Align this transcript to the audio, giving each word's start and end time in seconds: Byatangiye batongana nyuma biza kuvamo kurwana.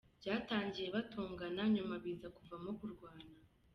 Byatangiye 0.19 0.87
batongana 0.95 1.61
nyuma 1.75 1.95
biza 2.03 2.27
kuvamo 2.35 2.69
kurwana. 2.79 3.25